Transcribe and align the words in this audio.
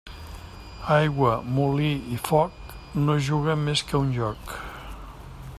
Aigua, 0.95 1.33
molí 1.57 1.91
i 2.17 2.19
foc, 2.31 2.73
no 3.05 3.21
juguen 3.31 3.65
més 3.69 3.87
que 3.91 3.99
a 4.01 4.05
un 4.07 4.13
joc. 4.21 4.57